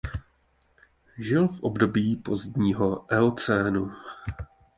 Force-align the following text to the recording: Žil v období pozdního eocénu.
Žil 1.17 1.47
v 1.47 1.59
období 1.61 2.15
pozdního 2.15 3.05
eocénu. 3.11 3.91